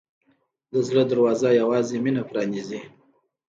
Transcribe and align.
د 0.71 0.75
زړه 0.87 1.03
دروازه 1.11 1.49
یوازې 1.61 1.97
مینه 2.03 2.23
پرانیزي. 2.29 2.79